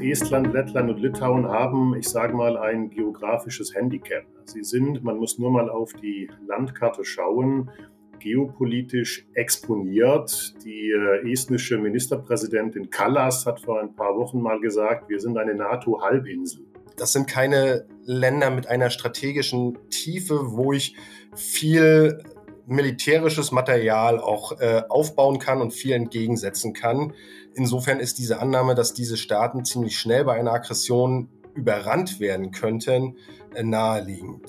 [0.00, 4.24] Estland, Lettland und Litauen haben, ich sage mal, ein geografisches Handicap.
[4.44, 7.70] Sie sind, man muss nur mal auf die Landkarte schauen,
[8.18, 10.54] geopolitisch exponiert.
[10.64, 15.54] Die äh, estnische Ministerpräsidentin Kallas hat vor ein paar Wochen mal gesagt, wir sind eine
[15.54, 16.64] NATO-Halbinsel.
[16.96, 20.96] Das sind keine Länder mit einer strategischen Tiefe, wo ich
[21.36, 22.18] viel
[22.66, 27.14] militärisches Material auch äh, aufbauen kann und viel entgegensetzen kann.
[27.58, 33.16] Insofern ist diese Annahme, dass diese Staaten ziemlich schnell bei einer Aggression überrannt werden könnten,
[33.52, 34.46] äh, naheliegend.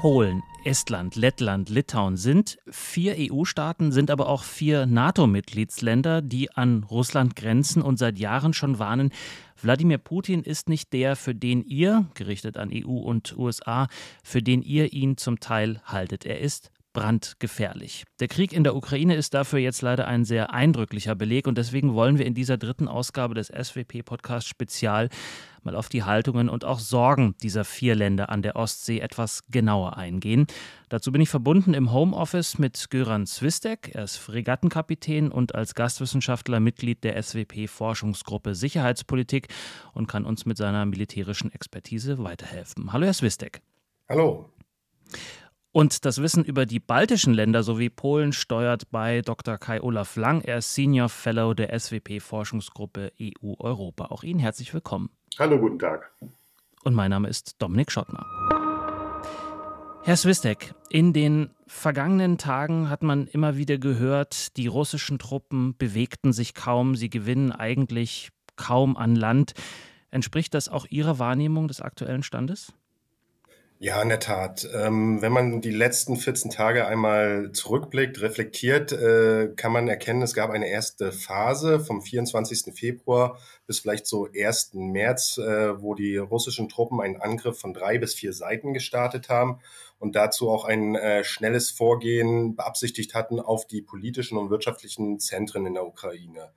[0.00, 7.36] Polen, Estland, Lettland, Litauen sind vier EU-Staaten, sind aber auch vier NATO-Mitgliedsländer, die an Russland
[7.36, 9.10] grenzen und seit Jahren schon warnen,
[9.60, 13.88] Wladimir Putin ist nicht der, für den ihr, gerichtet an EU und USA,
[14.22, 16.24] für den ihr ihn zum Teil haltet.
[16.24, 18.04] Er ist brandgefährlich.
[18.18, 21.94] Der Krieg in der Ukraine ist dafür jetzt leider ein sehr eindrücklicher Beleg und deswegen
[21.94, 25.08] wollen wir in dieser dritten Ausgabe des SWP-Podcast Spezial
[25.62, 29.96] mal auf die Haltungen und auch Sorgen dieser vier Länder an der Ostsee etwas genauer
[29.96, 30.48] eingehen.
[30.88, 33.94] Dazu bin ich verbunden im Homeoffice mit Göran Zwistek.
[33.94, 39.46] Er ist Fregattenkapitän und als Gastwissenschaftler Mitglied der SWP-Forschungsgruppe Sicherheitspolitik
[39.94, 42.92] und kann uns mit seiner militärischen Expertise weiterhelfen.
[42.92, 43.62] Hallo, Herr Zwistek.
[44.08, 44.50] Hallo.
[45.78, 49.58] Und das Wissen über die baltischen Länder sowie Polen steuert bei Dr.
[49.58, 50.40] Kai Olaf Lang.
[50.40, 54.06] Er ist Senior Fellow der SWP-Forschungsgruppe EU-Europa.
[54.06, 55.08] Auch Ihnen herzlich willkommen.
[55.38, 56.10] Hallo, guten Tag.
[56.82, 58.26] Und mein Name ist Dominik Schottner.
[60.02, 66.32] Herr Swistek, in den vergangenen Tagen hat man immer wieder gehört, die russischen Truppen bewegten
[66.32, 69.52] sich kaum, sie gewinnen eigentlich kaum an Land.
[70.10, 72.72] Entspricht das auch Ihrer Wahrnehmung des aktuellen Standes?
[73.80, 74.68] Ja, in der Tat.
[74.74, 80.34] Ähm, wenn man die letzten 14 Tage einmal zurückblickt, reflektiert, äh, kann man erkennen, es
[80.34, 82.74] gab eine erste Phase vom 24.
[82.74, 83.38] Februar
[83.68, 84.70] bis vielleicht so 1.
[84.74, 89.60] März, äh, wo die russischen Truppen einen Angriff von drei bis vier Seiten gestartet haben
[90.00, 95.66] und dazu auch ein äh, schnelles Vorgehen beabsichtigt hatten auf die politischen und wirtschaftlichen Zentren
[95.66, 96.50] in der Ukraine.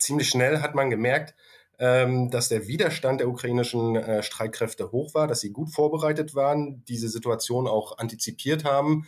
[0.00, 1.36] Ziemlich schnell hat man gemerkt,
[1.78, 7.10] dass der Widerstand der ukrainischen äh, Streitkräfte hoch war, dass sie gut vorbereitet waren, diese
[7.10, 9.06] Situation auch antizipiert haben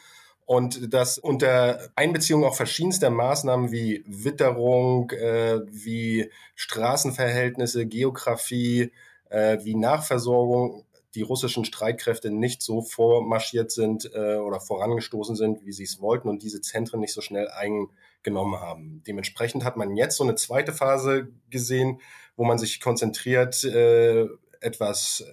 [0.49, 8.91] und dass unter Einbeziehung auch verschiedenster Maßnahmen wie Witterung, äh, wie Straßenverhältnisse, Geografie,
[9.29, 15.73] äh, wie Nachversorgung die russischen Streitkräfte nicht so vormarschiert sind äh, oder vorangestoßen sind, wie
[15.73, 19.03] sie es wollten und diese Zentren nicht so schnell eingenommen haben.
[19.07, 22.01] Dementsprechend hat man jetzt so eine zweite Phase gesehen,
[22.39, 24.27] wo man sich konzentriert, äh,
[24.61, 25.25] etwas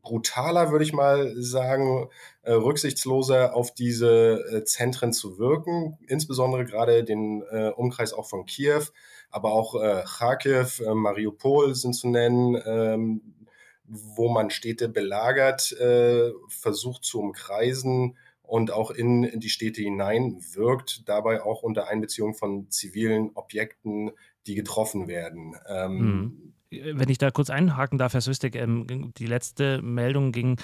[0.00, 2.08] brutaler, würde ich mal sagen,
[2.42, 8.46] äh, rücksichtsloser auf diese äh, Zentren zu wirken, insbesondere gerade den äh, Umkreis auch von
[8.46, 8.84] Kiew,
[9.30, 13.34] aber auch äh, Kharkiv, äh, Mariupol sind zu nennen, ähm,
[13.84, 20.40] wo man Städte belagert, äh, versucht zu umkreisen und auch in, in die Städte hinein
[20.52, 24.12] wirkt, dabei auch unter Einbeziehung von zivilen Objekten,
[24.46, 25.54] die getroffen werden.
[25.68, 26.52] Ähm, mhm.
[26.70, 30.58] Wenn ich da kurz einhaken darf, Herr Süstig, ähm, die letzte Meldung ging,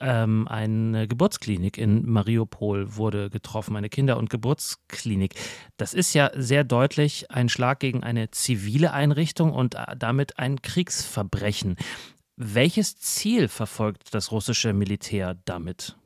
[0.00, 5.34] ähm, eine Geburtsklinik in Mariupol wurde getroffen, eine Kinder- und Geburtsklinik.
[5.76, 10.62] Das ist ja sehr deutlich ein Schlag gegen eine zivile Einrichtung und äh, damit ein
[10.62, 11.76] Kriegsverbrechen.
[12.36, 15.97] Welches Ziel verfolgt das russische Militär damit?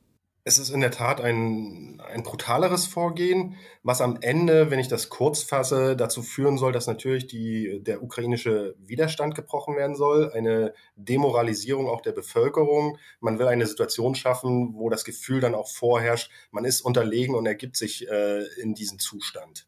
[0.45, 5.07] Es ist in der Tat ein, ein brutaleres Vorgehen, was am Ende, wenn ich das
[5.07, 10.73] kurz fasse, dazu führen soll, dass natürlich die, der ukrainische Widerstand gebrochen werden soll, eine
[10.97, 12.97] Demoralisierung auch der Bevölkerung.
[13.21, 17.45] Man will eine Situation schaffen, wo das Gefühl dann auch vorherrscht, man ist unterlegen und
[17.45, 19.65] ergibt sich äh, in diesen Zustand.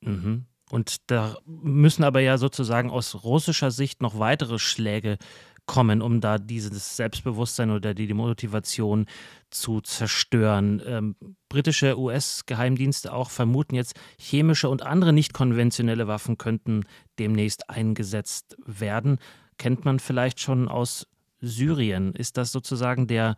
[0.00, 0.46] Mhm.
[0.70, 5.18] Und da müssen aber ja sozusagen aus russischer Sicht noch weitere Schläge
[5.66, 9.06] kommen, um da dieses Selbstbewusstsein oder die, Motivation
[9.50, 10.80] zu zerstören.
[10.86, 11.16] Ähm,
[11.48, 16.84] britische US-Geheimdienste auch vermuten jetzt, chemische und andere nicht konventionelle Waffen könnten
[17.18, 19.18] demnächst eingesetzt werden.
[19.58, 21.06] Kennt man vielleicht schon aus
[21.40, 22.14] Syrien.
[22.14, 23.36] Ist das sozusagen der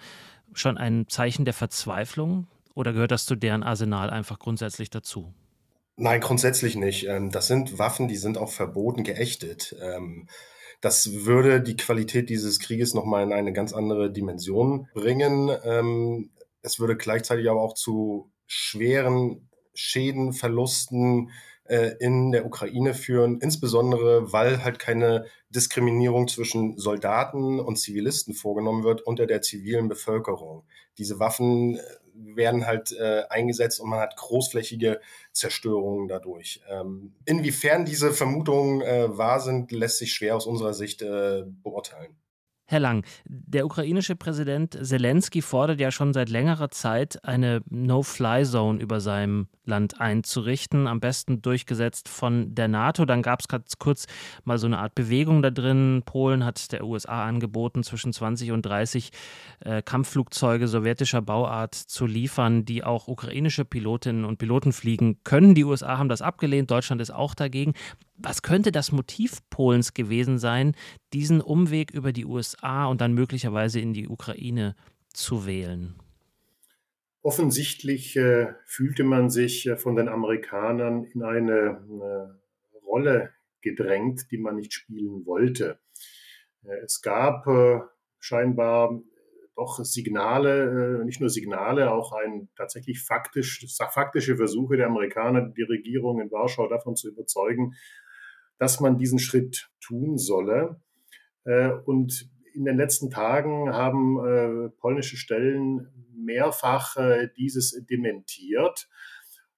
[0.52, 5.32] schon ein Zeichen der Verzweiflung oder gehört das zu deren Arsenal einfach grundsätzlich dazu?
[5.96, 7.06] Nein, grundsätzlich nicht.
[7.08, 9.74] Ähm, das sind Waffen, die sind auch verboten geächtet.
[10.80, 15.50] Das würde die Qualität dieses Krieges nochmal in eine ganz andere Dimension bringen.
[15.64, 16.30] Ähm,
[16.62, 21.30] es würde gleichzeitig aber auch zu schweren Schäden, Verlusten
[21.64, 28.84] äh, in der Ukraine führen, insbesondere weil halt keine Diskriminierung zwischen Soldaten und Zivilisten vorgenommen
[28.84, 30.64] wird unter der zivilen Bevölkerung.
[30.96, 31.80] Diese Waffen äh,
[32.20, 35.00] werden halt äh, eingesetzt und man hat großflächige
[35.32, 36.60] Zerstörungen dadurch.
[36.68, 42.16] Ähm, inwiefern diese Vermutungen äh, wahr sind, lässt sich schwer aus unserer Sicht äh, beurteilen.
[42.70, 49.00] Herr Lang, der ukrainische Präsident Zelensky fordert ja schon seit längerer Zeit, eine No-Fly-Zone über
[49.00, 53.06] seinem Land einzurichten, am besten durchgesetzt von der NATO.
[53.06, 54.06] Dann gab es ganz kurz
[54.44, 56.02] mal so eine Art Bewegung da drin.
[56.04, 59.12] Polen hat der USA angeboten, zwischen 20 und 30
[59.60, 65.54] äh, Kampfflugzeuge sowjetischer Bauart zu liefern, die auch ukrainische Pilotinnen und Piloten fliegen können.
[65.54, 67.72] Die USA haben das abgelehnt, Deutschland ist auch dagegen.
[68.20, 70.74] Was könnte das Motiv Polens gewesen sein,
[71.12, 74.74] diesen Umweg über die USA und dann möglicherweise in die Ukraine
[75.12, 75.94] zu wählen?
[77.22, 82.40] Offensichtlich äh, fühlte man sich äh, von den Amerikanern in eine, eine,
[82.86, 85.78] Rolle gedrängt, die man nicht spielen wollte.
[86.64, 87.80] Äh, es gab äh,
[88.18, 89.02] scheinbar
[89.56, 95.62] doch Signale, äh, nicht nur Signale, auch ein tatsächlich faktisch, faktische Versuche der Amerikaner, die
[95.62, 97.74] Regierung in Warschau davon zu überzeugen,
[98.58, 100.80] dass man diesen Schritt tun solle.
[101.44, 108.88] Äh, und in den letzten Tagen haben äh, polnische Stellen mehrfach äh, dieses dementiert.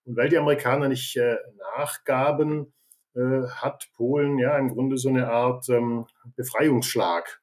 [0.05, 1.19] Und weil die Amerikaner nicht
[1.76, 2.73] nachgaben,
[3.14, 6.06] hat Polen ja im Grunde so eine Art ähm,
[6.37, 7.43] Befreiungsschlag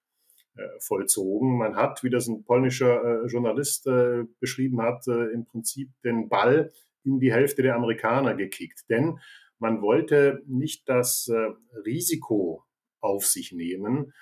[0.79, 1.57] vollzogen.
[1.57, 3.87] Man hat, wie das ein polnischer Journalist
[4.39, 6.71] beschrieben hat, im Prinzip den Ball
[7.03, 8.89] in die Hälfte der Amerikaner gekickt.
[8.89, 9.19] Denn
[9.59, 11.51] man wollte nicht das äh,
[11.85, 12.63] Risiko
[12.99, 14.13] auf sich nehmen,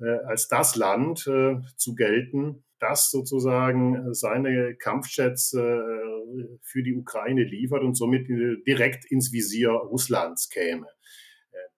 [0.00, 7.82] äh, als das Land äh, zu gelten, das sozusagen seine Kampfjets für die Ukraine liefert
[7.82, 10.86] und somit direkt ins Visier Russlands käme.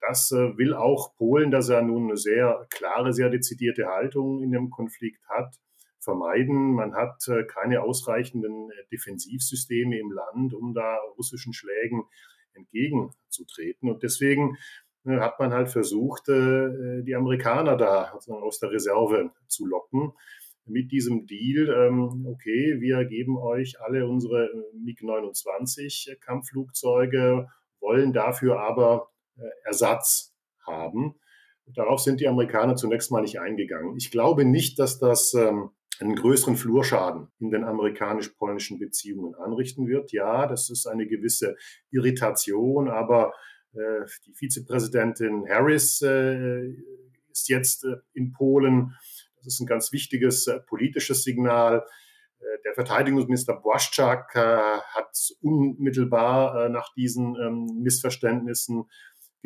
[0.01, 4.71] Das will auch Polen, das ja nun eine sehr klare, sehr dezidierte Haltung in dem
[4.71, 5.55] Konflikt hat,
[6.01, 6.73] vermeiden.
[6.73, 12.03] Man hat keine ausreichenden Defensivsysteme im Land, um da russischen Schlägen
[12.57, 13.91] entgegenzutreten.
[13.91, 14.57] Und deswegen
[15.05, 20.13] äh, hat man halt versucht, äh, die Amerikaner da aus der Reserve zu locken
[20.69, 27.49] mit diesem Deal, ähm, okay, wir geben euch alle unsere äh, MiG-29 Kampfflugzeuge,
[27.81, 29.11] wollen dafür aber
[29.65, 30.35] Ersatz
[30.67, 31.15] haben.
[31.67, 33.97] Darauf sind die Amerikaner zunächst mal nicht eingegangen.
[33.97, 35.71] Ich glaube nicht, dass das ähm,
[36.01, 40.13] einen größeren Flurschaden in den amerikanisch-polnischen Beziehungen anrichten wird.
[40.13, 41.57] Ja, das ist eine gewisse
[41.91, 43.33] Irritation, aber
[43.73, 46.69] äh, die Vizepräsidentin Harris äh,
[47.31, 48.95] ist jetzt äh, in Polen.
[49.37, 51.85] Das ist ein ganz wichtiges äh, politisches Signal.
[52.39, 58.85] Äh, der Verteidigungsminister Błaszczak äh, hat unmittelbar nach diesen ähm, Missverständnissen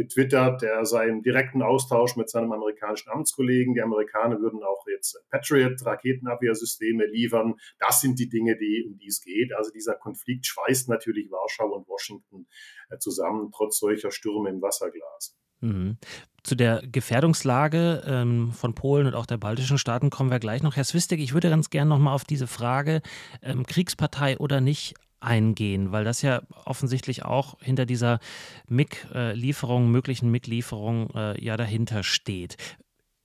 [0.00, 3.74] getwittert, er sei im direkten Austausch mit seinem amerikanischen Amtskollegen.
[3.74, 7.54] Die Amerikaner würden auch jetzt Patriot-Raketenabwehrsysteme liefern.
[7.78, 9.52] Das sind die Dinge, die, um die es geht.
[9.52, 12.46] Also dieser Konflikt schweißt natürlich Warschau und Washington
[12.88, 15.36] äh, zusammen, trotz solcher Stürme im Wasserglas.
[15.60, 15.98] Mhm.
[16.42, 20.76] Zu der Gefährdungslage ähm, von Polen und auch der baltischen Staaten kommen wir gleich noch.
[20.76, 23.02] Herr Swistek, ich würde ganz gerne noch mal auf diese Frage
[23.42, 28.20] ähm, Kriegspartei oder nicht eingehen, weil das ja offensichtlich auch hinter dieser
[28.68, 32.56] MIG-Lieferung, möglichen MIG-Lieferung äh, ja dahinter steht.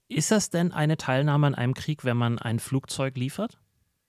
[0.07, 3.57] Ist das denn eine Teilnahme an einem Krieg, wenn man ein Flugzeug liefert?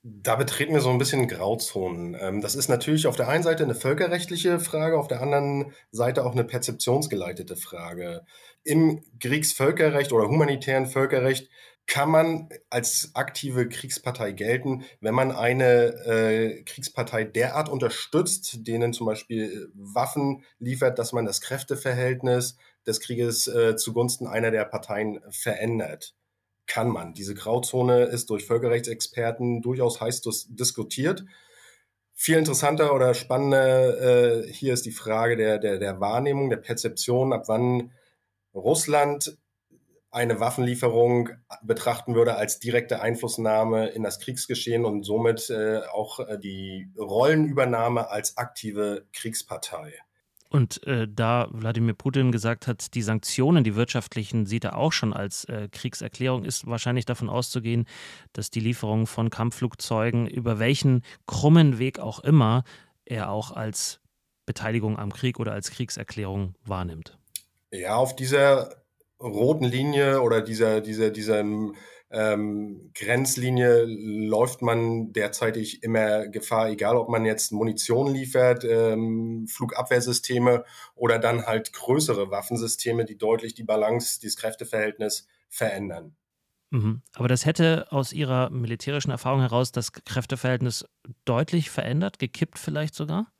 [0.08, 2.16] Da betreten wir so ein bisschen Grauzonen.
[2.20, 6.24] Ähm, das ist natürlich auf der einen Seite eine völkerrechtliche Frage, auf der anderen Seite
[6.24, 8.24] auch eine perzeptionsgeleitete Frage.
[8.62, 11.48] Im Kriegsvölkerrecht oder humanitären Völkerrecht
[11.86, 19.06] kann man als aktive Kriegspartei gelten, wenn man eine äh, Kriegspartei derart unterstützt, denen zum
[19.06, 26.14] Beispiel Waffen liefert, dass man das Kräfteverhältnis des Krieges äh, zugunsten einer der Parteien verändert.
[26.66, 27.14] Kann man.
[27.14, 31.24] Diese Grauzone ist durch Völkerrechtsexperten durchaus heiß diskutiert.
[32.14, 37.32] Viel interessanter oder spannender äh, hier ist die Frage der, der, der Wahrnehmung, der Perzeption,
[37.32, 37.92] ab wann
[38.52, 39.36] Russland
[40.16, 41.28] eine Waffenlieferung
[41.62, 48.08] betrachten würde als direkte Einflussnahme in das Kriegsgeschehen und somit äh, auch äh, die Rollenübernahme
[48.08, 49.92] als aktive Kriegspartei.
[50.48, 55.12] Und äh, da Wladimir Putin gesagt hat, die Sanktionen, die wirtschaftlichen, sieht er auch schon
[55.12, 57.84] als äh, Kriegserklärung, ist wahrscheinlich davon auszugehen,
[58.32, 62.64] dass die Lieferung von Kampfflugzeugen über welchen krummen Weg auch immer
[63.04, 64.00] er auch als
[64.46, 67.18] Beteiligung am Krieg oder als Kriegserklärung wahrnimmt.
[67.70, 68.85] Ja, auf dieser
[69.20, 71.42] roten Linie oder dieser, dieser, dieser
[72.10, 80.64] ähm, Grenzlinie läuft man derzeitig immer Gefahr, egal ob man jetzt Munition liefert, ähm, Flugabwehrsysteme
[80.94, 86.16] oder dann halt größere Waffensysteme, die deutlich die Balance, dieses Kräfteverhältnis verändern.
[86.70, 87.02] Mhm.
[87.14, 90.84] Aber das hätte aus Ihrer militärischen Erfahrung heraus das Kräfteverhältnis
[91.24, 93.32] deutlich verändert, gekippt vielleicht sogar?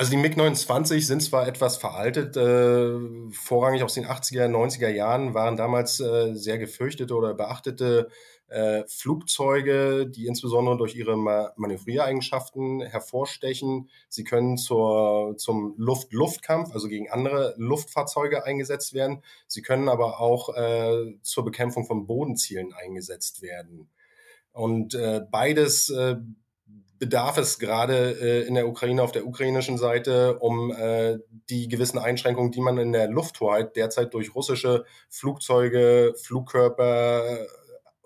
[0.00, 5.56] Also die MiG-29 sind zwar etwas veraltet, äh, vorrangig aus den 80er, 90er Jahren, waren
[5.56, 8.08] damals äh, sehr gefürchtete oder beachtete
[8.46, 13.90] äh, Flugzeuge, die insbesondere durch ihre Ma Manövriereigenschaften hervorstechen.
[14.08, 19.24] Sie können zur, zum Luft-Luft-Kampf, also gegen andere Luftfahrzeuge eingesetzt werden.
[19.48, 23.90] Sie können aber auch äh, zur Bekämpfung von Bodenzielen eingesetzt werden.
[24.52, 26.18] Und äh, beides äh,
[26.98, 31.98] bedarf es gerade äh, in der Ukraine auf der ukrainischen Seite, um äh, die gewissen
[31.98, 37.46] Einschränkungen, die man in der Lufthoheit derzeit durch russische Flugzeuge, Flugkörper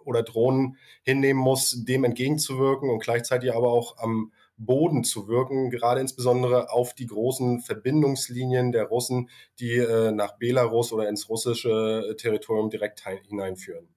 [0.05, 6.01] oder Drohnen hinnehmen muss, dem entgegenzuwirken und gleichzeitig aber auch am Boden zu wirken, gerade
[6.01, 12.71] insbesondere auf die großen Verbindungslinien der Russen, die äh, nach Belarus oder ins russische Territorium
[12.71, 13.89] direkt hineinführen.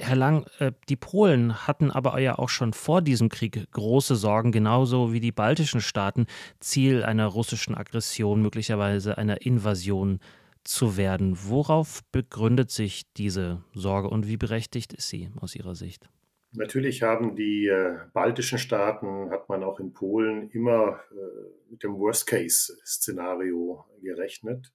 [0.00, 4.52] Herr Lang, äh, die Polen hatten aber ja auch schon vor diesem Krieg große Sorgen,
[4.52, 6.26] genauso wie die baltischen Staaten,
[6.58, 10.20] Ziel einer russischen Aggression, möglicherweise einer Invasion
[10.64, 11.36] zu werden.
[11.42, 16.08] Worauf begründet sich diese Sorge und wie berechtigt ist sie aus Ihrer Sicht?
[16.52, 21.96] Natürlich haben die äh, baltischen Staaten, hat man auch in Polen immer äh, mit dem
[21.96, 24.72] Worst-Case-Szenario gerechnet.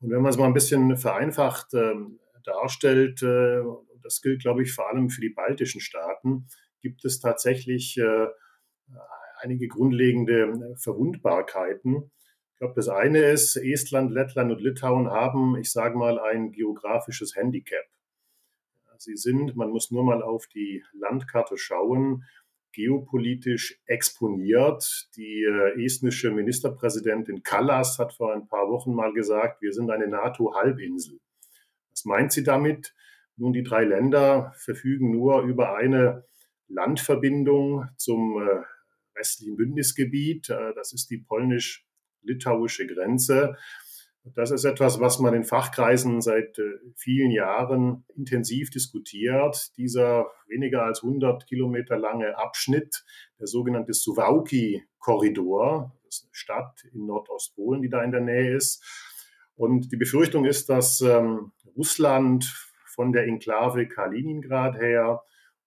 [0.00, 3.22] Und wenn man es mal ein bisschen vereinfacht ähm, darstellt,
[4.02, 6.46] das gilt, glaube ich, vor allem für die baltischen Staaten,
[6.80, 8.26] gibt es tatsächlich äh,
[9.40, 12.10] einige grundlegende äh, Verwundbarkeiten.
[12.52, 17.34] Ich glaube, das eine ist, Estland, Lettland und Litauen haben, ich sage mal, ein geografisches
[17.34, 17.84] Handicap.
[18.98, 22.24] Sie sind, man muss nur mal auf die Landkarte schauen,
[22.72, 25.08] geopolitisch exponiert.
[25.16, 30.06] Die äh, estnische Ministerpräsidentin Kallas hat vor ein paar Wochen mal gesagt, wir sind eine
[30.06, 31.18] NATO-Halbinsel.
[31.90, 32.94] Was meint sie damit?
[33.40, 36.26] Nun, die drei Länder verfügen nur über eine
[36.68, 38.60] Landverbindung zum äh,
[39.14, 40.50] westlichen Bündnisgebiet.
[40.50, 43.56] Äh, das ist die polnisch-litauische Grenze.
[44.34, 46.64] Das ist etwas, was man in Fachkreisen seit äh,
[46.96, 49.70] vielen Jahren intensiv diskutiert.
[49.78, 53.06] Dieser weniger als 100 Kilometer lange Abschnitt,
[53.38, 58.84] der sogenannte Suwałki-Korridor, das ist eine Stadt in Nordostpolen, die da in der Nähe ist.
[59.54, 65.22] Und die Befürchtung ist, dass ähm, Russland von der Enklave Kaliningrad her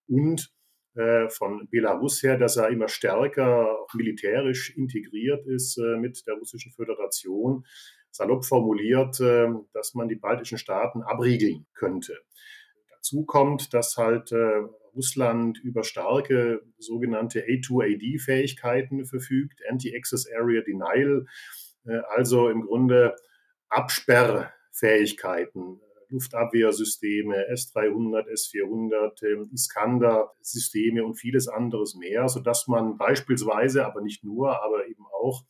[0.07, 0.53] und
[0.95, 6.71] äh, von Belarus her, dass er immer stärker militärisch integriert ist äh, mit der Russischen
[6.71, 7.65] Föderation.
[8.11, 12.15] Salopp formuliert, äh, dass man die baltischen Staaten abriegeln könnte.
[12.91, 14.31] Dazu kommt, dass halt
[14.95, 21.25] Russland über starke sogenannte A2AD-Fähigkeiten verfügt, Anti-Access Area Denial,
[22.15, 23.13] also im Grunde
[23.67, 25.81] Absperrfähigkeiten
[26.13, 34.63] Luftabwehrsysteme, S-300, S-400, ähm, Iskander-Systeme und vieles anderes mehr, sodass man beispielsweise, aber nicht nur,
[34.63, 35.43] aber eben auch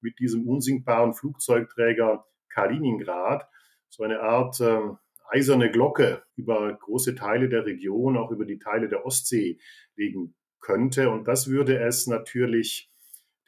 [0.00, 3.46] mit diesem unsinkbaren Flugzeugträger Kaliningrad
[3.88, 4.80] so eine Art äh,
[5.28, 9.58] eiserne Glocke über große Teile der Region, auch über die Teile der Ostsee
[9.96, 11.10] legen könnte.
[11.10, 12.90] Und das würde es natürlich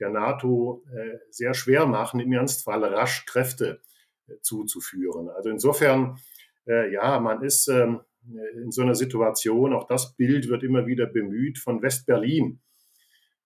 [0.00, 3.80] der NATO äh, sehr schwer machen, im Ernstfall rasch Kräfte
[4.26, 5.28] äh, zuzuführen.
[5.28, 6.18] Also insofern
[6.68, 8.00] äh, ja, man ist ähm,
[8.62, 12.60] in so einer Situation, auch das Bild wird immer wieder bemüht von Westberlin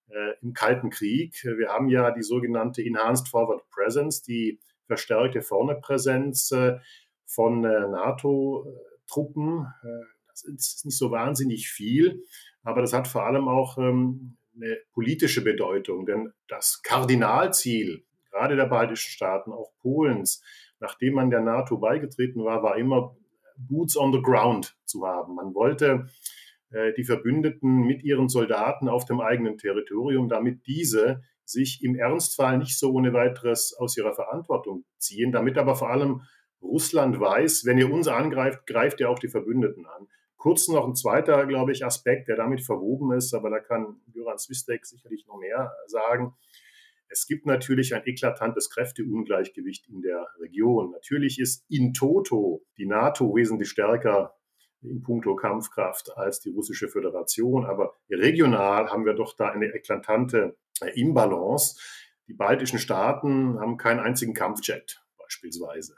[0.09, 1.43] äh, im Kalten Krieg.
[1.45, 6.79] Wir haben ja die sogenannte Enhanced Forward Presence, die verstärkte Vorne-Präsenz äh,
[7.25, 9.67] von äh, NATO-Truppen.
[9.83, 12.25] Äh, das ist nicht so wahnsinnig viel,
[12.63, 18.67] aber das hat vor allem auch ähm, eine politische Bedeutung, denn das Kardinalziel gerade der
[18.67, 20.43] baltischen Staaten, auch Polens,
[20.83, 23.17] nachdem man der NATO beigetreten war, war immer
[23.57, 25.37] Boots on the Ground zu haben.
[25.37, 26.09] Man wollte
[26.71, 32.59] äh, die Verbündeten mit ihren Soldaten auf dem eigenen Territorium, damit diese sich im Ernstfall
[32.59, 36.23] nicht so ohne weiteres aus ihrer Verantwortung ziehen, damit aber vor allem
[36.61, 40.09] Russland weiß, wenn ihr uns angreift, greift ihr auch die Verbündeten an.
[40.37, 44.39] Kurz noch ein zweiter, glaube ich, Aspekt, der damit verwoben ist, aber da kann Göran
[44.39, 46.35] Swistek sicherlich noch mehr sagen.
[47.13, 50.91] Es gibt natürlich ein eklatantes Kräfteungleichgewicht in der Region.
[50.93, 54.35] Natürlich ist in toto die NATO wesentlich stärker
[54.81, 60.57] in puncto Kampfkraft als die russische Föderation, aber regional haben wir doch da eine eklatante
[60.81, 61.79] äh, Imbalance.
[62.27, 65.95] Die baltischen Staaten haben keinen einzigen Kampfjet beispielsweise.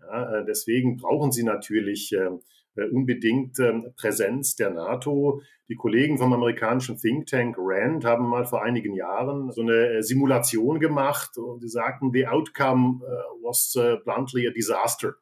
[0.00, 2.38] Ja, äh, deswegen brauchen sie natürlich äh, äh,
[2.76, 5.42] unbedingt ähm, Präsenz der NATO.
[5.68, 10.02] Die Kollegen vom amerikanischen Think Tank RAND haben mal vor einigen Jahren so eine äh,
[10.02, 13.10] Simulation gemacht und sie sagten, the outcome äh,
[13.42, 13.72] was
[14.04, 15.14] bluntly a disaster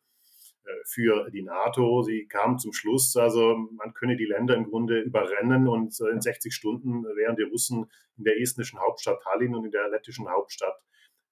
[0.84, 2.02] für die NATO.
[2.02, 6.54] Sie kamen zum Schluss, also man könne die Länder im Grunde überrennen und in 60
[6.54, 10.76] Stunden wären die Russen in der estnischen Hauptstadt Tallinn und in der lettischen Hauptstadt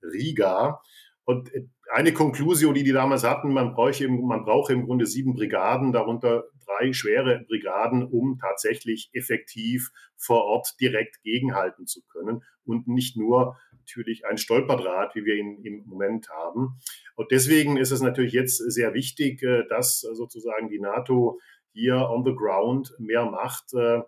[0.02, 0.80] Riga.
[1.24, 1.50] Und
[1.92, 5.92] eine Konklusion, die die damals hatten, man brauche, im, man brauche im Grunde sieben Brigaden,
[5.92, 13.16] darunter drei schwere Brigaden, um tatsächlich effektiv vor Ort direkt gegenhalten zu können und nicht
[13.16, 16.78] nur natürlich ein Stolperdraht, wie wir ihn im Moment haben.
[17.16, 21.40] Und deswegen ist es natürlich jetzt sehr wichtig, äh, dass sozusagen die NATO
[21.72, 23.98] hier on the ground mehr macht äh,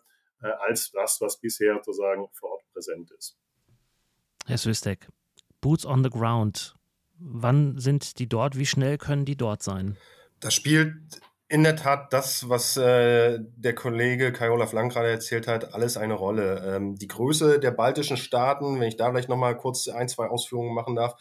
[0.42, 3.38] äh, als das, was bisher sozusagen vor Ort präsent ist.
[4.46, 5.08] Herr Swistek,
[5.60, 6.74] Boots on the ground.
[7.20, 8.58] Wann sind die dort?
[8.58, 9.96] Wie schnell können die dort sein?
[10.40, 10.94] Das spielt
[11.50, 16.14] in der Tat das, was äh, der Kollege Kai-Olaf Lang gerade erzählt hat, alles eine
[16.14, 16.76] Rolle.
[16.76, 20.74] Ähm, die Größe der baltischen Staaten, wenn ich da vielleicht nochmal kurz ein, zwei Ausführungen
[20.74, 21.16] machen darf.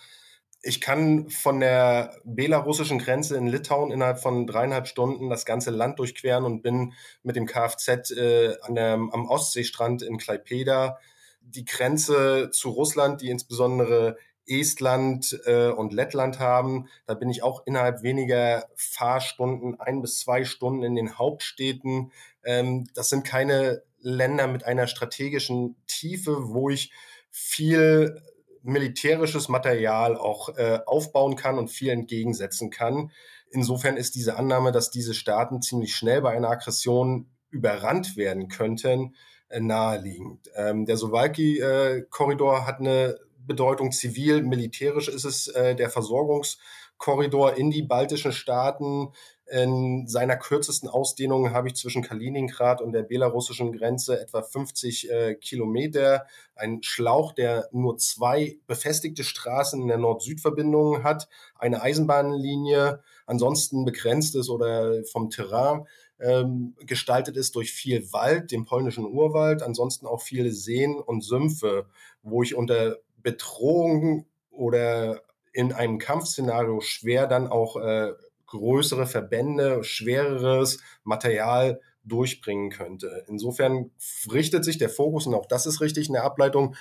[0.61, 5.97] Ich kann von der belarussischen Grenze in Litauen innerhalb von dreieinhalb Stunden das ganze Land
[5.97, 10.99] durchqueren und bin mit dem Kfz äh, an der, am Ostseestrand in Klaipeda.
[11.41, 14.17] Die Grenze zu Russland, die insbesondere
[14.49, 16.87] Estland äh, und Lettland haben.
[17.05, 22.11] Da bin ich auch innerhalb weniger Fahrstunden, ein bis zwei Stunden in den Hauptstädten.
[22.43, 26.91] Ähm, das sind keine Länder mit einer strategischen Tiefe, wo ich
[27.31, 28.21] viel
[28.61, 33.11] militärisches Material auch äh, aufbauen kann und viel entgegensetzen kann.
[33.51, 39.15] Insofern ist diese Annahme, dass diese Staaten ziemlich schnell bei einer Aggression überrannt werden könnten,
[39.49, 40.49] äh, naheliegend.
[40.55, 43.17] Ähm, der Sowalki-Korridor äh, hat eine
[43.49, 43.91] Bedeutung.
[43.91, 49.09] Zivil, militärisch ist es äh, der Versorgungskorridor in die baltischen Staaten.
[49.51, 55.35] In seiner kürzesten Ausdehnung habe ich zwischen Kaliningrad und der belarussischen Grenze etwa 50 äh,
[55.35, 56.27] Kilometer.
[56.55, 64.35] Ein Schlauch, der nur zwei befestigte Straßen in der Nord-Süd-Verbindung hat, eine Eisenbahnlinie, ansonsten begrenzt
[64.35, 65.85] ist oder vom Terrain
[66.19, 71.85] ähm, gestaltet ist durch viel Wald, dem polnischen Urwald, ansonsten auch viele Seen und Sümpfe,
[72.21, 75.21] wo ich unter Bedrohung oder
[75.53, 78.13] in einem Kampfszenario schwer dann auch äh,
[78.45, 83.23] größere Verbände, schwereres Material durchbringen könnte.
[83.27, 83.91] Insofern
[84.31, 86.75] richtet sich der Fokus, und auch das ist richtig eine Ableitung,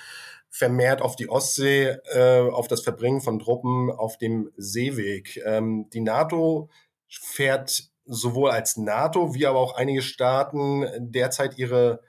[0.49, 5.39] vermehrt auf die Ostsee, äh, auf das Verbringen von Truppen auf dem Seeweg.
[5.45, 6.69] Ähm, die NATO
[7.07, 12.01] fährt sowohl als NATO wie aber auch einige Staaten derzeit ihre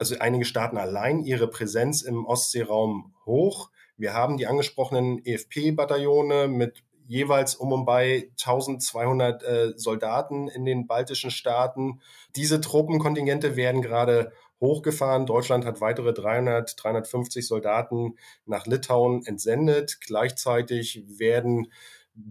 [0.00, 3.70] also einige Staaten allein ihre Präsenz im Ostseeraum hoch.
[3.98, 10.86] Wir haben die angesprochenen EFP-Bataillone mit jeweils um und bei 1200 äh, Soldaten in den
[10.86, 12.00] baltischen Staaten.
[12.34, 15.26] Diese Truppenkontingente werden gerade hochgefahren.
[15.26, 19.98] Deutschland hat weitere 300, 350 Soldaten nach Litauen entsendet.
[20.00, 21.70] Gleichzeitig werden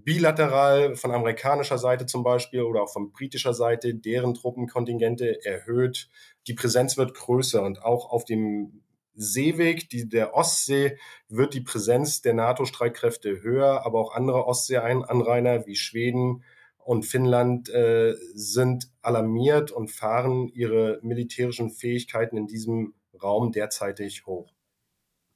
[0.04, 6.10] bilateral von amerikanischer Seite zum Beispiel oder auch von britischer Seite deren Truppenkontingente erhöht.
[6.48, 8.82] Die Präsenz wird größer und auch auf dem
[9.16, 10.98] Seeweg, die, der Ostsee,
[11.28, 16.44] wird die Präsenz der NATO-Streitkräfte höher, aber auch andere Ostseeanrainer wie Schweden
[16.78, 24.54] und Finnland äh, sind alarmiert und fahren ihre militärischen Fähigkeiten in diesem Raum derzeitig hoch.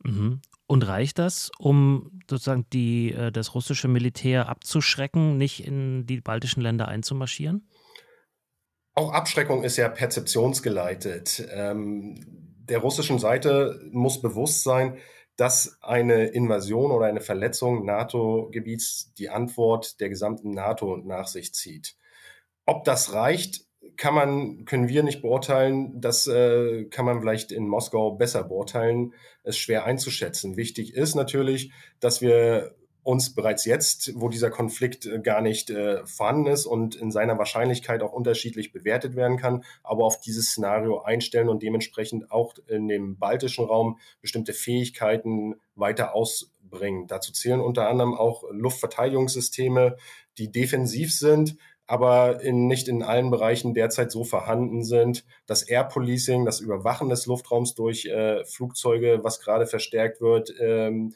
[0.04, 0.42] Mhm.
[0.74, 6.64] Und reicht das, um sozusagen die, äh, das russische Militär abzuschrecken, nicht in die baltischen
[6.64, 7.70] Länder einzumarschieren?
[8.96, 11.48] Auch Abschreckung ist ja perzeptionsgeleitet.
[11.52, 12.16] Ähm,
[12.68, 14.98] der russischen Seite muss bewusst sein,
[15.36, 21.98] dass eine Invasion oder eine Verletzung NATO-Gebiets die Antwort der gesamten NATO nach sich zieht.
[22.66, 25.99] Ob das reicht, kann man, können wir nicht beurteilen.
[25.99, 29.13] Das äh, kann man vielleicht in Moskau besser beurteilen.
[29.43, 30.58] Es ist schwer einzuschätzen.
[30.58, 36.06] Wichtig ist natürlich, dass wir uns bereits jetzt, wo dieser Konflikt äh, gar nicht äh,
[36.06, 41.01] vorhanden ist und in seiner Wahrscheinlichkeit auch unterschiedlich bewertet werden kann, aber auf dieses Szenario
[41.01, 47.08] einstellen und dementsprechend auch in dem baltischen Raum bestimmte Fähigkeiten weiter ausbringen.
[47.08, 49.97] Dazu zählen unter anderem auch Luftverteidigungssysteme,
[50.38, 51.58] die defensiv sind,
[51.93, 55.25] aber in, nicht in allen Bereichen derzeit so vorhanden sind.
[55.45, 61.13] Das Air Policing, das Überwachen des Luftraums durch äh, Flugzeuge, was gerade verstärkt wird, ähm,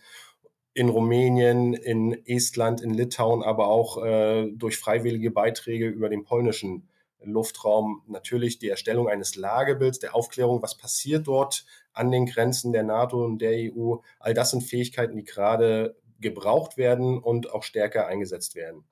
[0.75, 6.87] in Rumänien, in Estland, in Litauen, aber auch äh, durch freiwillige Beiträge über den polnischen
[7.23, 12.83] Luftraum natürlich die Erstellung eines Lagebilds, der Aufklärung, was passiert dort an den Grenzen der
[12.83, 13.95] NATO und der EU.
[14.19, 18.83] All das sind Fähigkeiten, die gerade gebraucht werden und auch stärker eingesetzt werden.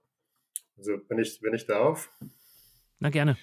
[0.77, 2.11] Also wenn ich, wenn ich darf.
[2.99, 3.37] Na gerne.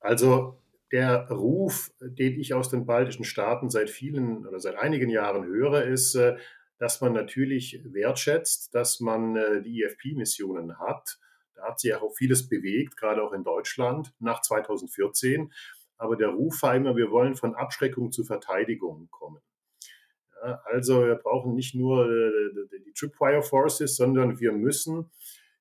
[0.00, 0.58] Also
[0.92, 5.84] der Ruf, den ich aus den baltischen Staaten seit vielen oder seit einigen Jahren höre,
[5.84, 6.36] ist, äh,
[6.78, 11.18] dass man natürlich wertschätzt, dass man äh, die IFP-Missionen hat.
[11.54, 15.52] Da hat sich auch vieles bewegt, gerade auch in Deutschland nach 2014.
[15.96, 19.40] Aber der Ruf war immer, wir wollen von Abschreckung zu Verteidigung kommen.
[20.44, 25.10] Ja, also wir brauchen nicht nur äh, die Tripwire Forces, sondern wir müssen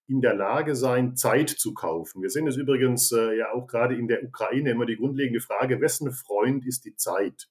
[0.07, 2.21] in der Lage sein, Zeit zu kaufen.
[2.21, 5.81] Wir sehen es übrigens äh, ja auch gerade in der Ukraine immer die grundlegende Frage,
[5.81, 7.47] wessen Freund ist die Zeit?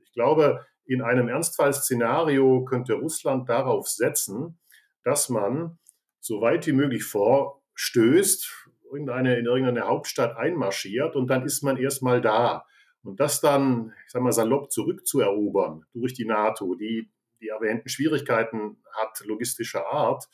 [0.00, 4.58] Ich glaube, in einem Ernstfallszenario könnte Russland darauf setzen,
[5.02, 5.78] dass man
[6.20, 12.20] so weit wie möglich vorstößt, irgendeine, in irgendeine Hauptstadt einmarschiert und dann ist man erstmal
[12.20, 12.64] da.
[13.02, 18.78] Und das dann, ich sag mal, salopp zurückzuerobern durch die NATO, die die erwähnten Schwierigkeiten
[18.92, 20.28] hat logistischer Art,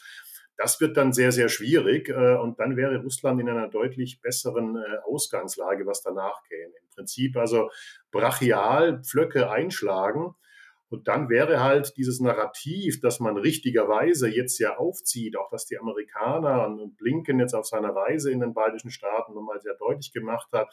[0.57, 4.77] das wird dann sehr, sehr schwierig äh, und dann wäre Russland in einer deutlich besseren
[4.77, 6.73] äh, Ausgangslage, was danach käme.
[6.81, 7.71] Im Prinzip also
[8.11, 10.35] brachial Pflöcke einschlagen
[10.95, 15.79] und dann wäre halt dieses Narrativ, das man richtigerweise jetzt ja aufzieht, auch dass die
[15.79, 20.49] Amerikaner und Blinken jetzt auf seiner Reise in den baltischen Staaten nochmal sehr deutlich gemacht
[20.53, 20.69] hat,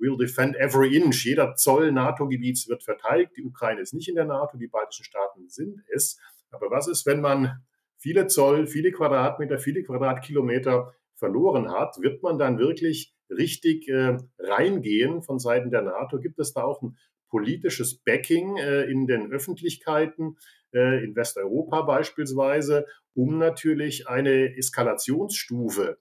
[0.00, 1.24] we'll defend every inch.
[1.24, 3.36] Jeder Zoll NATO-Gebiets wird verteidigt.
[3.36, 6.18] Die Ukraine ist nicht in der NATO, die baltischen Staaten sind es.
[6.50, 7.62] Aber was ist, wenn man
[8.02, 15.22] viele Zoll, viele Quadratmeter, viele Quadratkilometer verloren hat, wird man dann wirklich richtig äh, reingehen
[15.22, 16.18] von Seiten der NATO?
[16.18, 16.96] Gibt es da auch ein
[17.28, 20.36] politisches Backing äh, in den Öffentlichkeiten,
[20.74, 25.98] äh, in Westeuropa beispielsweise, um natürlich eine Eskalationsstufe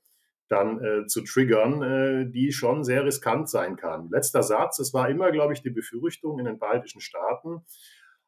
[0.50, 4.10] dann äh, zu triggern, äh, die schon sehr riskant sein kann.
[4.12, 7.62] Letzter Satz, es war immer, glaube ich, die Befürchtung in den baltischen Staaten,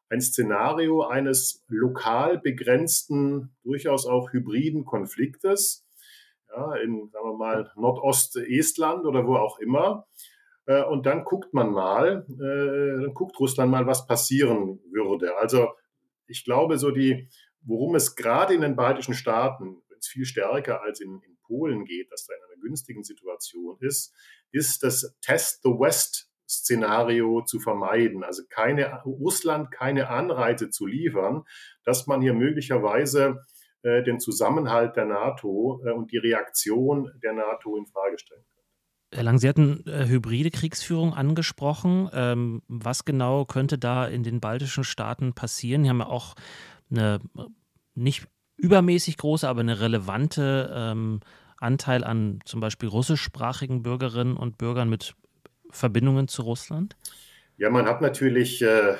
[0.08, 5.86] ein Szenario eines lokal begrenzten, durchaus auch hybriden Konfliktes,
[6.48, 10.06] ja, in, sagen wir mal, Nordostestland oder wo auch immer.
[10.66, 15.36] Äh, und dann guckt man mal, äh, dann guckt Russland mal, was passieren würde.
[15.36, 15.68] Also
[16.26, 17.28] ich glaube, so die,
[17.62, 22.10] worum es gerade in den baltischen Staaten jetzt viel stärker als in, in Polen geht,
[22.10, 24.14] dass da in einer günstigen Situation ist,
[24.52, 28.24] ist das Test the West Szenario zu vermeiden.
[28.24, 31.44] Also keine, Russland keine Anreize zu liefern,
[31.84, 33.40] dass man hier möglicherweise
[33.82, 38.64] äh, den Zusammenhalt der NATO äh, und die Reaktion der NATO in Frage stellen kann.
[39.12, 42.08] Herr Lang, Sie hatten äh, hybride Kriegsführung angesprochen.
[42.12, 45.84] Ähm, was genau könnte da in den baltischen Staaten passieren?
[45.84, 46.34] Die haben ja auch
[46.90, 47.20] eine
[47.94, 48.26] nicht
[48.56, 51.20] übermäßig große, aber eine relevante ähm,
[51.58, 55.14] Anteil an zum Beispiel russischsprachigen Bürgerinnen und Bürgern mit
[55.74, 56.96] Verbindungen zu Russland?
[57.56, 58.96] Ja, man hat natürlich äh,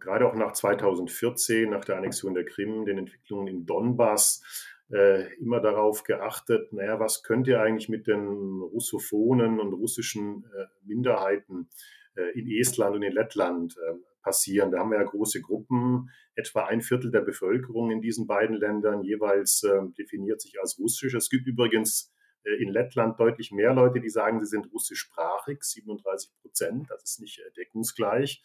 [0.00, 4.42] gerade auch nach 2014, nach der Annexion der Krim, den Entwicklungen im Donbass,
[4.90, 8.26] äh, immer darauf geachtet, naja, was könnte eigentlich mit den
[8.62, 11.68] Russophonen und russischen äh, Minderheiten
[12.14, 14.70] äh, in Estland und in Lettland äh, passieren.
[14.70, 19.02] Da haben wir ja große Gruppen, etwa ein Viertel der Bevölkerung in diesen beiden Ländern
[19.02, 21.14] jeweils äh, definiert sich als russisch.
[21.14, 22.14] Es gibt übrigens
[22.58, 27.38] in Lettland deutlich mehr Leute, die sagen, sie sind russischsprachig, 37 Prozent, das ist nicht
[27.38, 28.42] äh, deckungsgleich.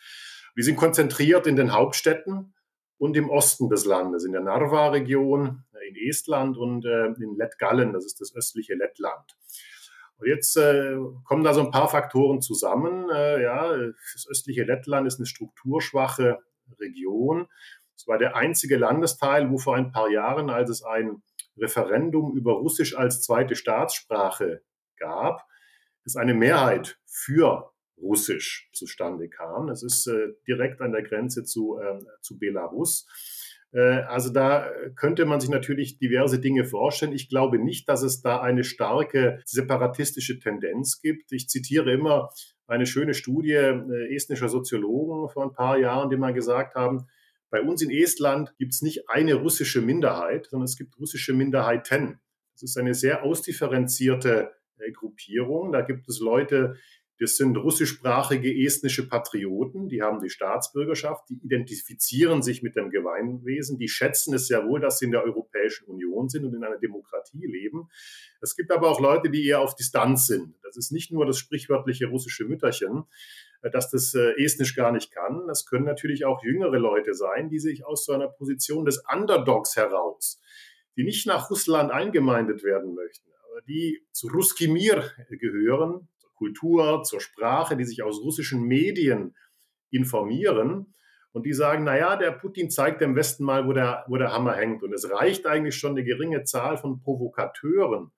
[0.55, 2.53] Wir sind konzentriert in den Hauptstädten
[2.97, 8.05] und im Osten des Landes, in der Narva-Region, äh, in Estland und in Lettgallen, das
[8.05, 9.35] ist das östliche Lettland.
[10.17, 13.09] Und jetzt äh, kommen da so ein paar Faktoren zusammen.
[13.09, 13.75] Äh, ja,
[14.13, 16.39] das östliche Lettland ist eine strukturschwache
[16.79, 17.47] Region.
[17.95, 21.21] Es war der einzige Landesteil, wo vor ein paar Jahren, als es ein
[21.57, 24.61] Referendum über Russisch als zweite Staatssprache
[24.97, 25.45] gab,
[26.05, 29.69] es eine Mehrheit für Russisch zustande kam.
[29.69, 33.07] Es ist äh, direkt an der Grenze zu, äh, zu Belarus.
[33.71, 37.13] Äh, also da könnte man sich natürlich diverse Dinge vorstellen.
[37.13, 41.31] Ich glaube nicht, dass es da eine starke separatistische Tendenz gibt.
[41.31, 42.29] Ich zitiere immer
[42.67, 47.07] eine schöne Studie äh, estnischer Soziologen vor ein paar Jahren, die mal gesagt haben,
[47.53, 52.19] bei uns in Estland gibt es nicht eine russische Minderheit, sondern es gibt russische Minderheiten.
[52.55, 55.71] Das ist eine sehr ausdifferenzierte äh, Gruppierung.
[55.71, 56.77] Da gibt es Leute,
[57.19, 63.77] das sind russischsprachige estnische Patrioten, die haben die Staatsbürgerschaft, die identifizieren sich mit dem Gemeinwesen,
[63.77, 66.79] die schätzen es sehr wohl, dass sie in der Europäischen Union sind und in einer
[66.79, 67.89] Demokratie leben.
[68.41, 70.55] Es gibt aber auch Leute, die eher auf Distanz sind.
[70.63, 73.03] Das ist nicht nur das sprichwörtliche russische Mütterchen,
[73.61, 75.47] äh, dass das äh, Estnisch gar nicht kann.
[75.47, 79.75] Das können natürlich auch jüngere Leute sein, die sich aus so einer Position des Underdogs
[79.75, 80.41] heraus,
[80.97, 86.07] die nicht nach Russland eingemeindet werden möchten, aber die zu Ruskimir gehören,
[86.43, 89.33] Kultur, zur Sprache, die sich aus russischen Medien
[89.91, 90.93] informieren
[91.31, 94.55] und die sagen, naja, der Putin zeigt dem Westen mal, wo der, wo der Hammer
[94.55, 94.83] hängt.
[94.83, 98.11] Und es reicht eigentlich schon eine geringe Zahl von Provokateuren,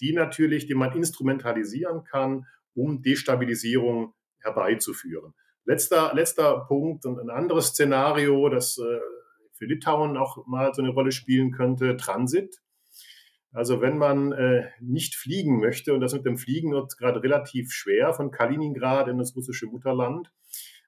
[0.00, 5.34] die natürlich, die man instrumentalisieren kann, um Destabilisierung herbeizuführen.
[5.64, 9.00] Letzter, letzter Punkt und ein anderes Szenario, das äh,
[9.54, 12.60] für Litauen auch mal so eine Rolle spielen könnte, Transit.
[13.54, 17.70] Also wenn man äh, nicht fliegen möchte, und das mit dem Fliegen wird gerade relativ
[17.72, 20.32] schwer von Kaliningrad in das russische Mutterland,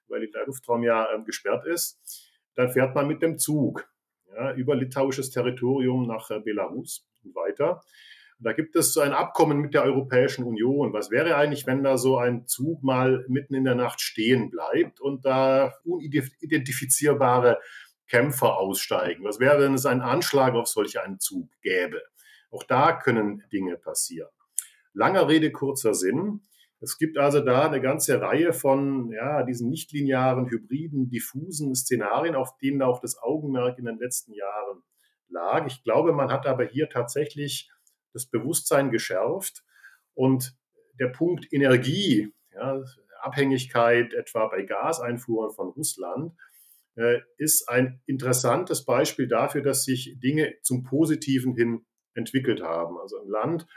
[0.09, 1.97] weil der Luftraum ja äh, gesperrt ist,
[2.55, 3.89] dann fährt man mit dem Zug
[4.35, 7.83] ja, über litauisches Territorium nach äh, Belarus und weiter.
[8.37, 10.91] Und da gibt es so ein Abkommen mit der Europäischen Union.
[10.91, 14.99] Was wäre eigentlich, wenn da so ein Zug mal mitten in der Nacht stehen bleibt
[14.99, 17.59] und da unidentifizierbare
[18.09, 19.23] Kämpfer aussteigen?
[19.23, 22.01] Was wäre, wenn es einen Anschlag auf solch einen Zug gäbe?
[22.51, 24.29] Auch da können Dinge passieren.
[24.93, 26.41] Langer Rede, kurzer Sinn.
[26.79, 32.57] Es gibt also da eine ganze Reihe von ja, diesen nichtlinearen, hybriden, diffusen Szenarien, auf
[32.57, 34.83] denen auch das Augenmerk in den letzten Jahren
[35.29, 35.65] lag.
[35.65, 37.71] Ich glaube, man hat aber hier tatsächlich
[38.13, 39.63] das Bewusstsein geschärft
[40.13, 40.55] und
[40.99, 42.83] der Punkt Energie, ja,
[43.21, 46.33] Abhängigkeit etwa bei Gaseinfuhren von Russland,
[46.95, 51.85] äh, ist ein interessantes Beispiel dafür, dass sich Dinge zum Positiven hin
[52.17, 52.97] entwickelt haben.
[52.99, 53.67] Also ein Land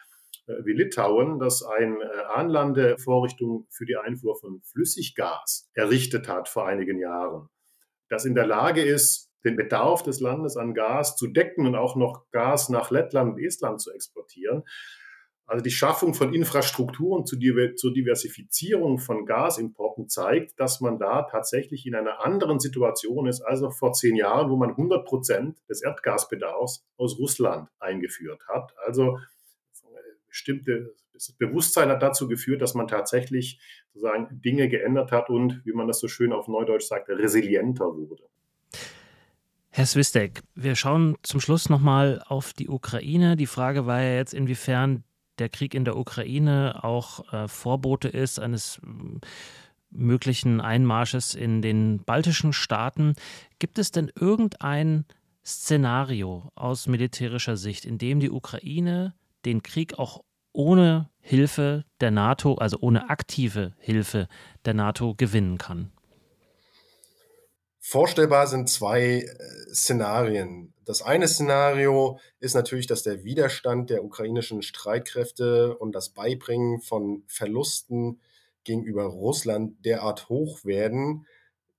[0.47, 6.67] äh, wie Litauen, das eine äh, Anlandevorrichtung für die Einfuhr von Flüssiggas errichtet hat vor
[6.67, 7.49] einigen Jahren,
[8.09, 11.97] das in der Lage ist, den Bedarf des Landes an Gas zu decken und auch
[11.97, 14.65] noch Gas nach Lettland und Estland zu exportieren.
[15.51, 21.97] Also die Schaffung von Infrastrukturen zur Diversifizierung von Gasimporten zeigt, dass man da tatsächlich in
[21.97, 26.87] einer anderen Situation ist als noch vor zehn Jahren, wo man 100 Prozent des Erdgasbedarfs
[26.97, 28.73] aus Russland eingeführt hat.
[28.87, 29.19] Also
[30.29, 30.95] bestimmte
[31.39, 33.59] Bewusstsein hat dazu geführt, dass man tatsächlich
[33.93, 38.23] sozusagen Dinge geändert hat und, wie man das so schön auf Neudeutsch sagt, resilienter wurde.
[39.71, 43.35] Herr Swistek, wir schauen zum Schluss nochmal auf die Ukraine.
[43.35, 45.03] Die Frage war ja jetzt, inwiefern
[45.41, 49.17] der Krieg in der Ukraine auch äh, Vorbote ist eines mm,
[49.91, 53.15] möglichen Einmarsches in den baltischen Staaten.
[53.59, 55.05] Gibt es denn irgendein
[55.45, 60.23] Szenario aus militärischer Sicht, in dem die Ukraine den Krieg auch
[60.53, 64.29] ohne Hilfe der NATO, also ohne aktive Hilfe
[64.65, 65.91] der NATO gewinnen kann?
[67.83, 70.75] Vorstellbar sind zwei äh, Szenarien.
[70.85, 77.25] Das eine Szenario ist natürlich, dass der Widerstand der ukrainischen Streitkräfte und das Beibringen von
[77.27, 78.21] Verlusten
[78.65, 81.27] gegenüber Russland derart hoch werden,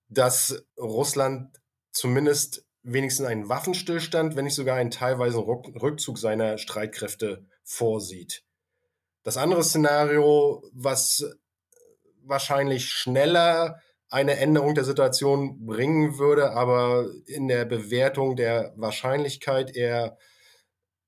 [0.09, 1.61] dass Russland
[1.91, 8.43] zumindest wenigstens einen Waffenstillstand, wenn nicht sogar einen teilweisen Rückzug seiner Streitkräfte vorsieht.
[9.23, 11.37] Das andere Szenario, was
[12.23, 13.79] wahrscheinlich schneller
[14.11, 20.17] eine Änderung der Situation bringen würde, aber in der Bewertung der Wahrscheinlichkeit eher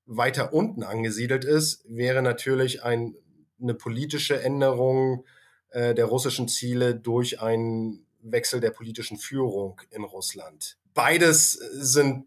[0.06, 3.14] weiter unten angesiedelt ist, wäre natürlich ein,
[3.60, 5.24] eine politische Änderung
[5.70, 10.78] äh, der russischen Ziele durch einen Wechsel der politischen Führung in Russland.
[10.94, 12.26] Beides sind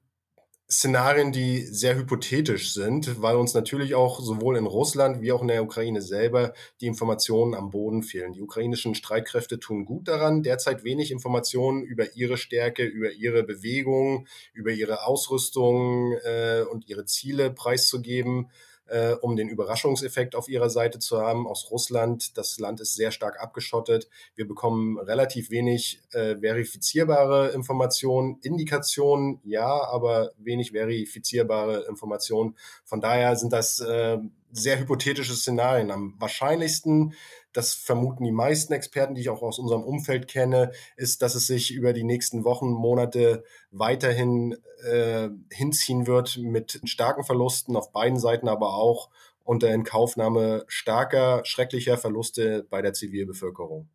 [0.69, 5.47] Szenarien, die sehr hypothetisch sind, weil uns natürlich auch sowohl in Russland wie auch in
[5.47, 8.33] der Ukraine selber die Informationen am Boden fehlen.
[8.33, 14.27] Die ukrainischen Streitkräfte tun gut daran, derzeit wenig Informationen über ihre Stärke, über ihre Bewegung,
[14.53, 18.49] über ihre Ausrüstung äh, und ihre Ziele preiszugeben
[18.87, 22.37] äh, um den Überraschungseffekt auf ihrer Seite zu haben aus Russland.
[22.37, 24.09] Das Land ist sehr stark abgeschottet.
[24.35, 32.55] Wir bekommen relativ wenig äh, verifizierbare Informationen, Indikationen, ja, aber wenig verifizierbare Informationen.
[32.85, 34.17] Von daher sind das äh,
[34.51, 35.91] sehr hypothetische Szenarien.
[35.91, 37.13] Am wahrscheinlichsten
[37.57, 41.47] das vermuten die meisten Experten, die ich auch aus unserem Umfeld kenne, ist, dass es
[41.47, 48.19] sich über die nächsten Wochen, Monate weiterhin äh, hinziehen wird mit starken Verlusten auf beiden
[48.19, 49.09] Seiten, aber auch
[49.43, 53.89] unter Inkaufnahme starker, schrecklicher Verluste bei der Zivilbevölkerung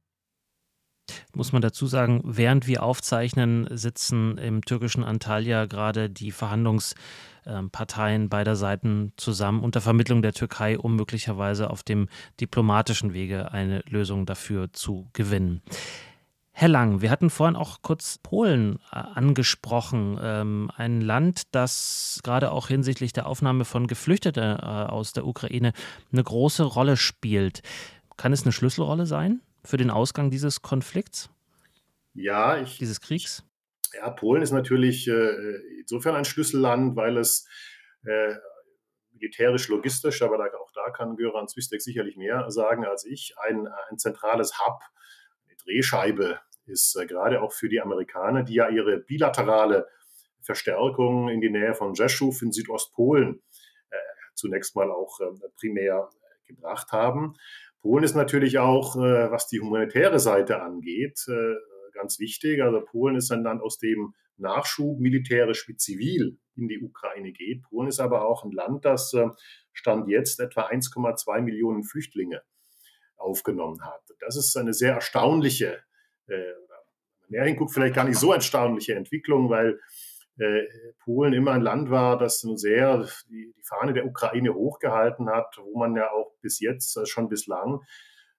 [1.34, 8.56] muss man dazu sagen, während wir aufzeichnen, sitzen im türkischen Antalya gerade die Verhandlungsparteien beider
[8.56, 12.08] Seiten zusammen unter Vermittlung der Türkei, um möglicherweise auf dem
[12.40, 15.62] diplomatischen Wege eine Lösung dafür zu gewinnen.
[16.54, 22.52] Herr Lang, wir hatten vorhin auch kurz Polen äh, angesprochen, ähm, ein Land, das gerade
[22.52, 25.72] auch hinsichtlich der Aufnahme von Geflüchteten äh, aus der Ukraine
[26.12, 27.62] eine große Rolle spielt.
[28.18, 29.40] Kann es eine Schlüsselrolle sein?
[29.64, 31.30] Für den Ausgang dieses Konflikts?
[32.14, 32.78] Ja, ich.
[32.78, 33.44] Dieses Kriegs?
[33.94, 37.46] Ja, Polen ist natürlich äh, insofern ein Schlüsselland, weil es
[38.04, 38.34] äh,
[39.12, 43.68] militärisch, logistisch, aber da, auch da kann Göran Zwistek sicherlich mehr sagen als ich, ein,
[43.90, 44.80] ein zentrales Hub,
[45.46, 49.88] eine Drehscheibe ist äh, gerade auch für die Amerikaner, die ja ihre bilaterale
[50.40, 53.42] Verstärkung in die Nähe von Rzeszów in Südostpolen
[53.90, 53.96] äh,
[54.34, 56.08] zunächst mal auch äh, primär
[56.46, 57.34] gebracht haben.
[57.82, 61.54] Polen ist natürlich auch, äh, was die humanitäre Seite angeht, äh,
[61.92, 62.62] ganz wichtig.
[62.62, 67.62] Also Polen ist ein Land, aus dem Nachschub militärisch wie zivil in die Ukraine geht.
[67.64, 69.28] Polen ist aber auch ein Land, das äh,
[69.72, 72.42] Stand jetzt etwa 1,2 Millionen Flüchtlinge
[73.16, 74.02] aufgenommen hat.
[74.20, 75.82] Das ist eine sehr erstaunliche,
[76.28, 76.52] äh,
[77.28, 79.80] näher hinguckt, vielleicht gar nicht so erstaunliche Entwicklung, weil
[81.04, 85.78] Polen immer ein Land war, das sehr die, die Fahne der Ukraine hochgehalten hat, wo
[85.78, 87.80] man ja auch bis jetzt, äh, schon bislang,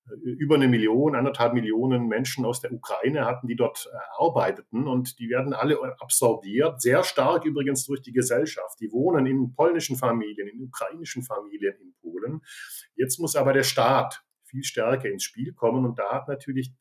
[0.09, 5.19] äh, über eine Million, anderthalb Millionen Menschen aus der Ukraine hatten, die dort arbeiteten und
[5.19, 8.79] die werden alle absorbiert, sehr stark übrigens durch die Gesellschaft.
[8.79, 12.41] Die wohnen in polnischen Familien, in ukrainischen Familien in Polen.
[12.95, 16.73] Jetzt muss aber der Staat viel stärker ins Spiel kommen und da hat natürlich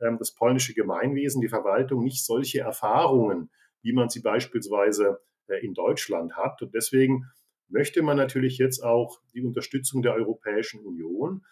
[0.00, 3.50] ähm, das polnische Gemeinwesen, die Verwaltung nicht solche Erfahrungen
[3.86, 6.60] wie man sie beispielsweise äh, in Deutschland hat.
[6.60, 7.30] Und deswegen
[7.68, 11.46] möchte man natürlich jetzt auch die Unterstützung der Europäischen Union.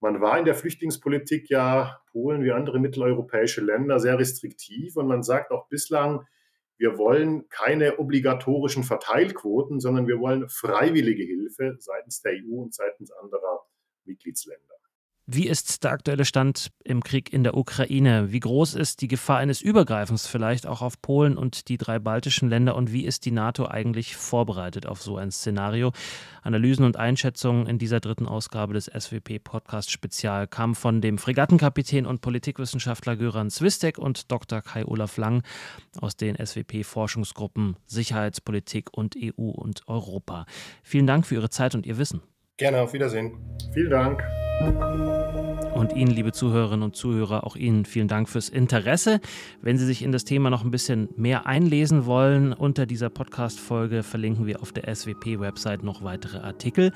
[0.00, 5.22] Man war in der Flüchtlingspolitik ja Polen wie andere mitteleuropäische Länder sehr restriktiv und man
[5.22, 6.26] sagt auch bislang,
[6.76, 13.10] wir wollen keine obligatorischen Verteilquoten, sondern wir wollen freiwillige Hilfe seitens der EU und seitens
[13.12, 13.64] anderer
[14.04, 14.74] Mitgliedsländer.
[15.26, 18.30] Wie ist der aktuelle Stand im Krieg in der Ukraine?
[18.30, 22.50] Wie groß ist die Gefahr eines Übergreifens vielleicht auch auf Polen und die drei baltischen
[22.50, 22.76] Länder?
[22.76, 25.92] Und wie ist die NATO eigentlich vorbereitet auf so ein Szenario?
[26.42, 32.20] Analysen und Einschätzungen in dieser dritten Ausgabe des SWP-Podcast Spezial kamen von dem Fregattenkapitän und
[32.20, 34.60] Politikwissenschaftler Göran Zwistek und Dr.
[34.60, 35.42] Kai-Olaf Lang
[36.02, 40.44] aus den SWP-Forschungsgruppen Sicherheitspolitik und EU und Europa.
[40.82, 42.20] Vielen Dank für Ihre Zeit und Ihr Wissen.
[42.58, 43.38] Gerne, auf Wiedersehen.
[43.72, 44.22] Vielen Dank.
[44.60, 49.20] Und Ihnen, liebe Zuhörerinnen und Zuhörer, auch Ihnen vielen Dank fürs Interesse.
[49.60, 54.02] Wenn Sie sich in das Thema noch ein bisschen mehr einlesen wollen, unter dieser Podcast-Folge
[54.02, 56.92] verlinken wir auf der SWP-Website noch weitere Artikel.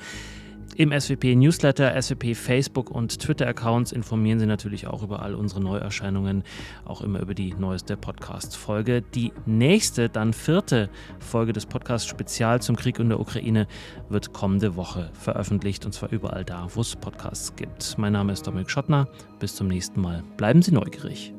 [0.75, 6.43] Im SWP Newsletter, SWP Facebook und Twitter-Accounts informieren Sie natürlich auch über all unsere Neuerscheinungen,
[6.85, 9.01] auch immer über die neueste Podcast-Folge.
[9.01, 13.67] Die nächste, dann vierte Folge des Podcasts Spezial zum Krieg in der Ukraine
[14.09, 17.97] wird kommende Woche veröffentlicht und zwar überall da, wo es Podcasts gibt.
[17.97, 19.07] Mein Name ist Dominik Schottner.
[19.39, 20.23] Bis zum nächsten Mal.
[20.37, 21.33] Bleiben Sie neugierig.